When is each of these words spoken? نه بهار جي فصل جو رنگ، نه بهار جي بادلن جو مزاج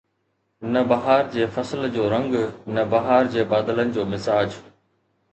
نه 0.73 0.81
بهار 0.91 1.23
جي 1.33 1.43
فصل 1.57 1.81
جو 1.97 2.05
رنگ، 2.13 2.33
نه 2.77 2.83
بهار 2.93 3.23
جي 3.35 3.41
بادلن 3.53 3.89
جو 3.99 4.03
مزاج 4.15 4.51